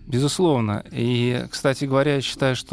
[0.06, 0.84] Безусловно.
[0.90, 2.69] И, кстати говоря, я считаю, что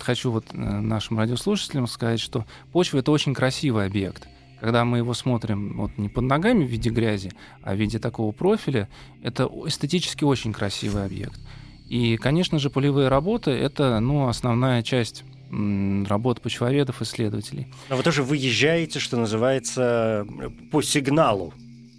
[0.00, 4.28] хочу вот э, нашим радиослушателям сказать, что почва— это очень красивый объект.
[4.60, 7.32] Когда мы его смотрим вот не под ногами в виде грязи,
[7.62, 8.88] а в виде такого профиля,
[9.22, 11.40] это эстетически очень красивый объект.
[11.88, 17.66] И, конечно же, полевые работы— это ну, основная часть работ почвоведов, исследователей.
[17.88, 20.26] Но вы тоже выезжаете, что называется,
[20.70, 21.52] по сигналу.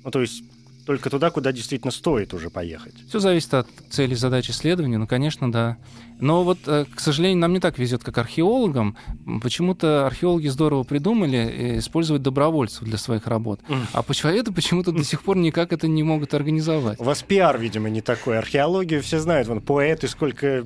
[0.04, 0.44] Ну, то есть
[0.86, 2.94] только туда, куда действительно стоит уже поехать.
[3.08, 5.78] Все зависит от цели задач исследования, ну, конечно, да.
[6.20, 8.96] Но вот, э, к сожалению, нам не так везет, как археологам.
[9.42, 13.60] Почему-то археологи здорово придумали э, использовать добровольцев для своих работ.
[13.94, 17.00] А почвоведы почему-то до сих пор никак это не могут организовать.
[17.00, 18.38] У вас пиар, видимо, не такой.
[18.38, 19.48] Археологию все знают.
[19.48, 20.64] Вон, поэты сколько э,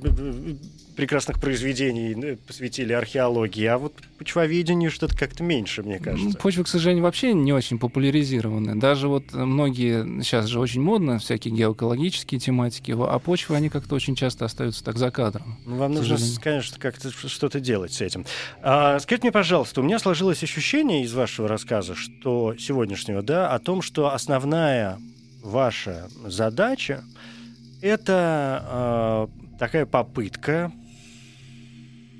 [0.96, 6.38] прекрасных произведений э, посвятили археологии, а вот почвоведению что-то как-то меньше, мне кажется.
[6.38, 8.76] Почва, к сожалению, вообще не очень популяризированы.
[8.76, 14.16] Даже вот многие, сейчас же очень модно, всякие геоэкологические тематики, а почвы, они как-то очень
[14.16, 15.58] часто остаются так за кадром.
[15.66, 18.26] Ну, вам нужно, конечно, как-то что-то делать с этим.
[18.62, 23.60] А, скажите мне, пожалуйста, у меня сложилось ощущение из вашего рассказа, что сегодняшнего, да, о
[23.60, 24.98] том, что основная
[25.44, 27.04] ваша задача
[27.82, 30.72] это э, такая попытка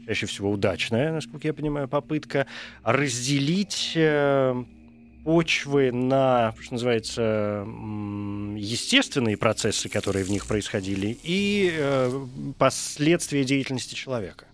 [0.06, 2.48] чаще всего удачная, насколько я понимаю, попытка
[2.84, 4.64] разделить э,
[5.24, 7.66] почвы на, что называется,
[8.56, 12.26] естественные процессы, которые в них происходили, и э,
[12.58, 14.46] последствия деятельности человека.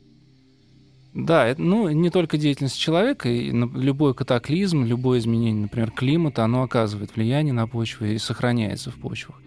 [1.13, 7.13] Да, ну, не только деятельность человека, и любой катаклизм, любое изменение, например, климата, оно оказывает
[7.17, 9.41] влияние на почву и сохраняется в почвах.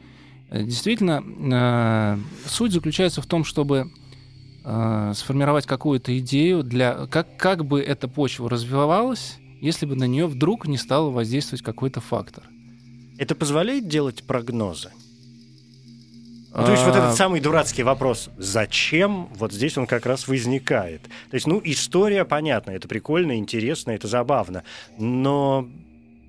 [0.50, 3.90] Э, действительно, суть заключается в том, чтобы
[4.64, 10.26] э, сформировать какую-то идею для как как бы эта почва развивалась, если бы на нее
[10.26, 12.44] вдруг не стал воздействовать какой-то фактор.
[13.18, 14.90] Это позволяет делать прогнозы?
[16.56, 20.28] Ну, то есть вот А, этот самый дурацкий вопрос «зачем?» вот здесь он как раз
[20.28, 21.02] возникает.
[21.02, 24.62] То есть, ну, история понятна, это прикольно, интересно, это забавно,
[24.96, 25.68] но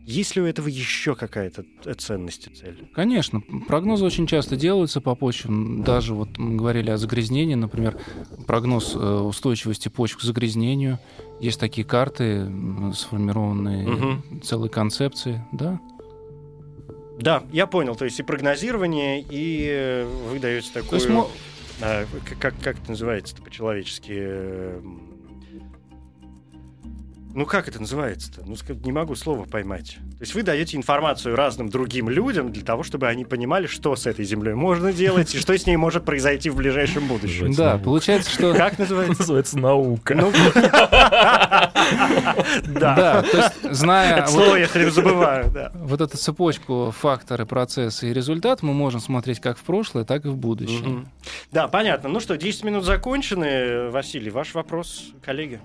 [0.05, 1.65] есть ли у этого еще какая-то
[1.97, 2.87] ценность и цель?
[2.93, 5.83] Конечно, прогнозы очень часто делаются по почвам.
[5.83, 7.97] Даже вот мы говорили о загрязнении, например,
[8.45, 10.99] прогноз э, устойчивости почв к загрязнению.
[11.39, 12.47] Есть такие карты,
[12.93, 14.41] сформированные Мгм.
[14.41, 15.79] целой концепции, да.
[17.19, 20.89] Да, я понял, то есть и прогнозирование, и э, вы даете такую...
[20.89, 21.27] То есть мо-
[21.81, 22.05] а,
[22.39, 24.81] как, как это называется-то по-человечески?
[27.35, 28.43] Ну, как это называется-то?
[28.45, 29.97] Ну, не могу слово поймать.
[30.11, 34.05] То есть вы даете информацию разным другим людям для того, чтобы они понимали, что с
[34.05, 37.51] этой землей можно делать и что с ней может произойти в ближайшем будущем.
[37.53, 39.19] Да, получается, что Как называется?
[39.19, 40.15] Называется наука.
[40.15, 40.31] Ну,
[42.67, 45.73] да, то есть зная Это слово я все забываю, да.
[45.75, 50.29] вот эту цепочку факторы, процессы и результат, мы можем смотреть как в прошлое, так и
[50.29, 51.05] в будущее.
[51.51, 52.07] Да, понятно.
[52.07, 53.89] Ну что, 10 минут закончены.
[53.89, 55.59] Василий, ваш вопрос, коллеги.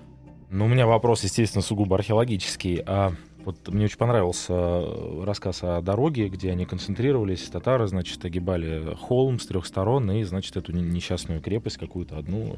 [0.53, 2.83] Ну, у меня вопрос, естественно, сугубо археологический.
[2.85, 3.13] А
[3.45, 9.39] вот мне очень понравился э, рассказ о дороге, где они концентрировались, татары, значит, огибали холм
[9.39, 12.53] с трех сторон и, значит, эту не- несчастную крепость какую-то одну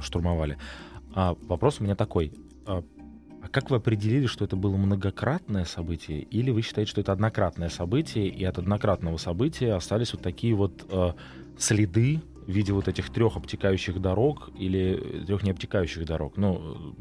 [0.00, 0.58] штурмовали.
[1.14, 2.32] А вопрос у меня такой.
[2.66, 2.82] А
[3.40, 7.68] а как вы определили, что это было многократное событие, или вы считаете, что это однократное
[7.68, 11.12] событие, и от однократного события остались вот такие вот э,
[11.56, 16.38] следы в виде вот этих трех обтекающих дорог или трех необтекающих дорог?
[16.38, 16.94] Ну,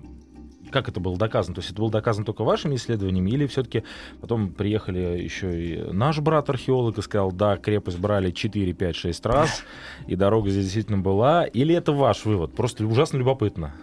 [0.66, 1.56] э, как это было доказано?
[1.56, 3.84] То есть это было доказано только вашими исследованиями, или все-таки
[4.20, 9.64] потом приехали еще и наш брат-археолог и сказал, да, крепость брали 4, 5, 6 раз,
[10.06, 12.54] и дорога здесь действительно была, или это ваш вывод?
[12.54, 13.74] Просто ужасно любопытно.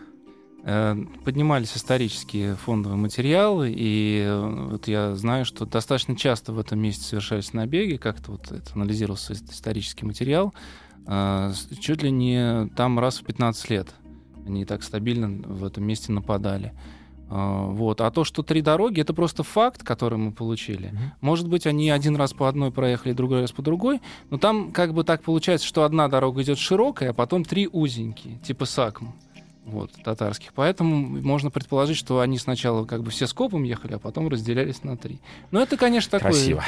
[0.65, 6.79] Э, Поднимались исторические фондовые материалы, и э, вот я знаю, что достаточно часто в этом
[6.79, 10.84] месте совершались набеги, как-то вот это анализировался ис- исторический материал, э,
[11.81, 13.95] чуть ли не там раз в 15 лет
[14.47, 16.73] они так стабильно в этом месте нападали.
[17.31, 18.01] Э, Вот.
[18.01, 20.93] А то, что три дороги, это просто факт, который мы получили.
[21.21, 24.93] Может быть, они один раз по одной проехали, другой раз по другой, но там как
[24.95, 29.07] бы так получается, что одна дорога идет широкая, а потом три узенькие, типа сакм
[29.65, 30.53] вот, татарских.
[30.55, 34.97] Поэтому можно предположить, что они сначала как бы все скопом ехали, а потом разделялись на
[34.97, 35.19] три.
[35.51, 36.33] Но это, конечно, такое...
[36.33, 36.65] Красиво.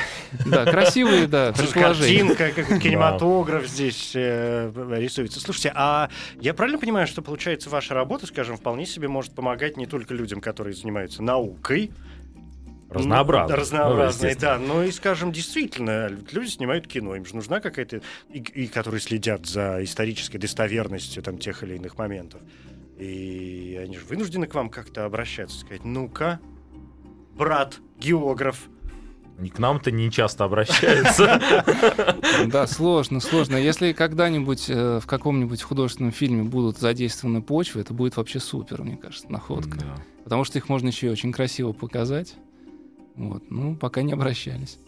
[0.47, 2.35] Да, красивые, да, предположения.
[2.35, 5.41] Картинка, как кинематограф здесь э, рисуется.
[5.41, 6.09] Слушайте, а
[6.41, 10.41] я правильно понимаю, что получается ваша работа, скажем, вполне себе может помогать не только людям,
[10.41, 11.91] которые занимаются наукой,
[12.89, 13.57] Разнообразно.
[13.57, 14.59] Ну, разнообразной, Ну, да.
[14.59, 18.01] Но и, скажем, действительно, люди снимают кино, им же нужна какая-то...
[18.31, 22.41] И, и которые следят за исторической достоверностью там, тех или иных моментов.
[22.97, 26.41] И они же вынуждены к вам как-то обращаться, сказать, ну-ка,
[27.37, 28.69] брат, географ,
[29.39, 31.41] Они к нам-то не часто обращаются.
[32.47, 33.57] Да, сложно, сложно.
[33.57, 38.97] Если когда-нибудь э, в каком-нибудь художественном фильме будут задействованы почвы, это будет вообще супер, мне
[38.97, 39.79] кажется, находка.
[40.25, 42.35] Потому что их можно еще и очень красиво показать.
[43.15, 43.51] Вот.
[43.51, 44.79] Ну, пока не обращались.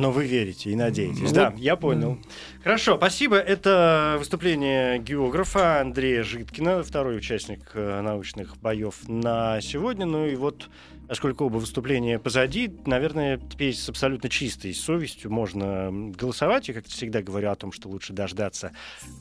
[0.00, 1.28] Но вы верите и надеетесь.
[1.28, 2.18] Ну, да, вот, я понял.
[2.62, 3.36] Хорошо, спасибо.
[3.36, 10.06] Это выступление географа Андрея Житкина, второй участник э, научных боев на сегодня.
[10.06, 10.70] Ну и вот,
[11.10, 16.68] поскольку оба выступления позади, наверное, теперь с абсолютно чистой совестью можно голосовать.
[16.68, 18.70] Я, как всегда, говорю о том, что лучше дождаться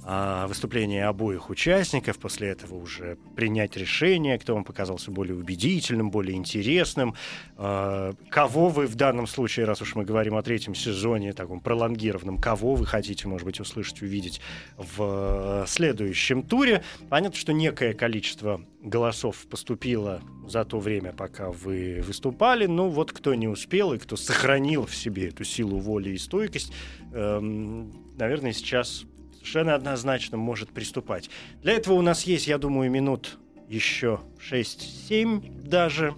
[0.06, 6.38] а, выступления обоих участников, после этого уже принять решение, кто вам показался более убедительным, более
[6.38, 7.16] интересным.
[7.58, 12.38] А, кого вы в данном случае, раз уж мы говорим о третьем сезоне, таком пролонгированном,
[12.38, 14.42] кого вы хотите, может быть, услышать, увидеть
[14.78, 16.84] в э, следующем туре.
[17.10, 22.66] Понятно, что некое количество голосов поступило за то время, пока вы выступали.
[22.66, 26.74] Ну вот кто не успел и кто сохранил в себе эту силу воли и стойкость,
[27.14, 31.30] эм, наверное, сейчас совершенно однозначно может приступать.
[31.62, 33.38] Для этого у нас есть, я думаю, минут
[33.68, 36.16] еще 6-7 даже.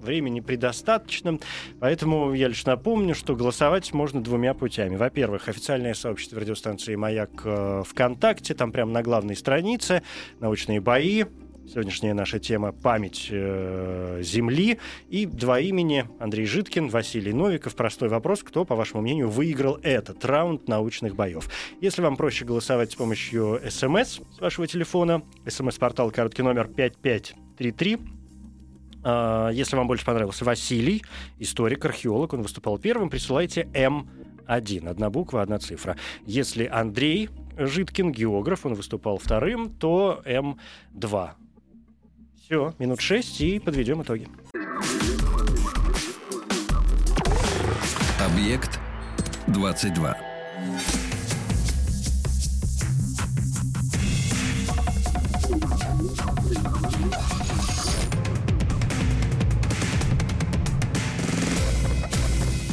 [0.00, 1.38] Времени предостаточно,
[1.80, 4.96] поэтому я лишь напомню, что голосовать можно двумя путями.
[4.96, 10.02] Во-первых, официальное сообщество радиостанции «Маяк» э, ВКонтакте, там прямо на главной странице
[10.40, 11.24] «Научные бои»,
[11.66, 17.74] Сегодняшняя наша тема «Память э, Земли» и два имени Андрей Житкин, Василий Новиков.
[17.74, 21.48] Простой вопрос, кто, по вашему мнению, выиграл этот раунд научных боев.
[21.80, 27.98] Если вам проще голосовать с помощью СМС с вашего телефона, СМС-портал короткий номер 5533,
[29.02, 31.02] а, Если вам больше понравился Василий,
[31.38, 35.96] историк, археолог, он выступал первым, присылайте М1, одна буква, одна цифра.
[36.26, 41.30] Если Андрей Житкин, географ, он выступал вторым, то М2.
[42.44, 44.28] Все, минут шесть и подведем итоги.
[48.20, 48.78] Объект
[49.46, 50.14] 22.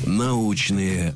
[0.05, 1.13] Научные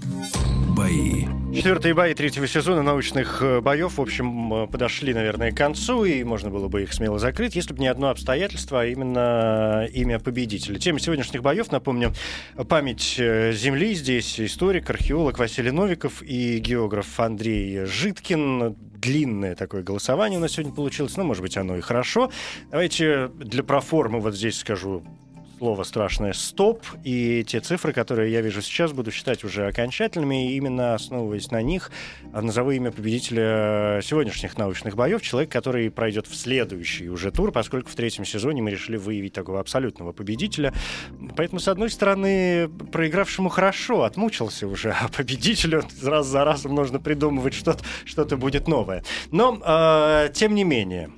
[0.75, 1.25] бои.
[1.55, 6.23] Четвертые бои третьего сезона научных э, боев, в общем, э, подошли, наверное, к концу, и
[6.23, 10.77] можно было бы их смело закрыть, если бы не одно обстоятельство, а именно имя победителя.
[10.77, 12.13] Тема сегодняшних боев, напомню,
[12.67, 13.93] память э, Земли.
[13.93, 18.75] Здесь историк, археолог Василий Новиков и географ Андрей Житкин.
[18.75, 22.31] Длинное такое голосование у нас сегодня получилось, но, может быть, оно и хорошо.
[22.71, 25.03] Давайте для проформы вот здесь скажу
[25.65, 30.57] слово страшное «стоп», и те цифры, которые я вижу сейчас, буду считать уже окончательными, и
[30.57, 31.89] именно основываясь на них,
[32.33, 37.89] а, назову имя победителя сегодняшних научных боев, человек, который пройдет в следующий уже тур, поскольку
[37.89, 40.71] в третьем сезоне мы решили выявить такого абсолютного победителя.
[41.35, 47.55] Поэтому, с одной стороны, проигравшему хорошо, отмучился уже, а победителю раз за разом нужно придумывать
[47.55, 49.03] что-то, что-то будет новое.
[49.31, 51.09] Но, э, тем не менее,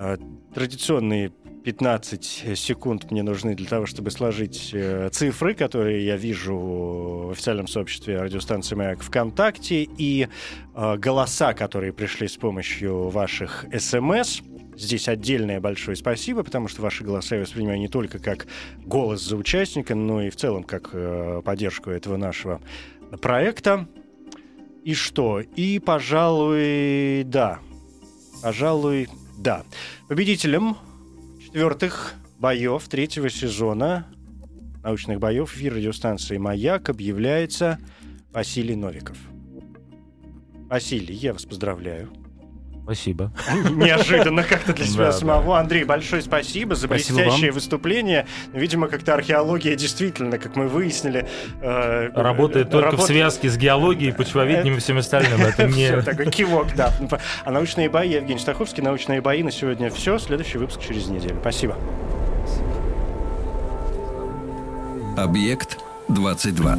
[0.00, 0.16] э,
[0.52, 1.30] традиционные
[1.62, 7.68] 15 секунд мне нужны для того, чтобы сложить э, цифры, которые я вижу в официальном
[7.68, 10.28] сообществе радиостанции «Маяк» ВКонтакте, и
[10.74, 14.40] э, голоса, которые пришли с помощью ваших СМС.
[14.76, 18.46] Здесь отдельное большое спасибо, потому что ваши голоса я воспринимаю не только как
[18.84, 22.60] голос за участника, но и в целом как э, поддержку этого нашего
[23.20, 23.86] проекта.
[24.84, 25.40] И что?
[25.40, 27.60] И, пожалуй, да.
[28.42, 29.08] Пожалуй,
[29.38, 29.62] да.
[30.08, 30.76] Победителем
[31.52, 34.06] четвертых боев третьего сезона
[34.82, 37.78] научных боев эфир радиостанции «Маяк» объявляется
[38.32, 39.18] Василий Новиков.
[40.70, 42.08] Василий, я вас поздравляю.
[42.84, 43.32] Спасибо.
[43.70, 45.58] Неожиданно как-то для себя Да, самого.
[45.58, 47.54] Андрей, большое спасибо за Спасибо блестящее вам.
[47.54, 48.26] выступление.
[48.52, 51.28] Видимо, как-то археология действительно, как мы выяснили...
[51.60, 55.40] э, Работает только в работает- связке с геологией, почвоведением и всем остальным.
[55.42, 55.86] Это не...
[55.86, 56.92] Всё, такой кивок, да.
[57.44, 60.18] А научные бои, Евгений Стаховский, научные бои на сегодня все.
[60.18, 61.36] Следующий выпуск через неделю.
[61.40, 61.76] Спасибо.
[65.16, 65.78] Объект
[66.08, 66.78] 22.